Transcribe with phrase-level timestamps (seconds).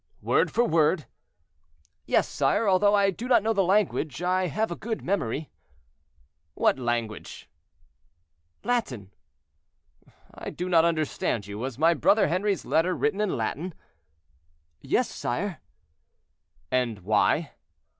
[0.23, 1.05] "Word for word."
[2.07, 5.51] "Yes, sire, although I do not know the language, I have a good memory."
[6.55, 7.47] "What language?"
[8.63, 9.11] "Latin."
[10.33, 13.75] "I do not understand you; was my brother Henri's letter written in Latin?"
[14.81, 15.61] "Yes, sire."
[16.71, 17.51] "And why?"